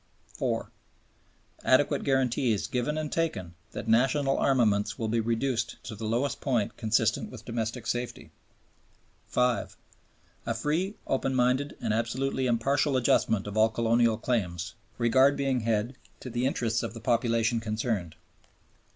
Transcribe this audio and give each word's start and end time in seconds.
(4). 0.33 0.71
"Adequate 1.63 2.03
guarantees 2.03 2.65
given 2.65 2.97
and 2.97 3.11
taken 3.11 3.53
that 3.73 3.87
national 3.87 4.35
armaments 4.35 4.97
will 4.97 5.07
be 5.09 5.19
reduced 5.19 5.75
to 5.83 5.93
the 5.93 6.07
lowest 6.07 6.41
point 6.41 6.75
consistent 6.75 7.29
with 7.29 7.45
domestic 7.45 7.85
safety." 7.85 8.31
(5). 9.27 9.77
"A 10.47 10.55
free, 10.55 10.95
open 11.05 11.35
minded, 11.35 11.77
and 11.79 11.93
absolutely 11.93 12.47
impartial 12.47 12.97
adjustment 12.97 13.45
of 13.45 13.55
all 13.55 13.69
colonial 13.69 14.17
claims," 14.17 14.73
regard 14.97 15.37
being 15.37 15.59
had 15.59 15.95
to 16.19 16.31
the 16.31 16.47
interests 16.47 16.81
of 16.81 16.95
the 16.95 16.99
populations 16.99 17.61
concerned. 17.61 18.15